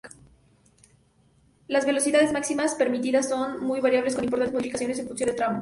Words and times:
Las 1.67 1.85
velocidades 1.85 2.33
máximas 2.33 2.73
permitidas 2.73 3.29
son 3.29 3.63
muy 3.63 3.81
variables 3.81 4.15
con 4.15 4.23
importantes 4.23 4.51
modificaciones 4.55 4.97
en 4.97 5.05
función 5.07 5.27
del 5.27 5.35
tramo. 5.35 5.49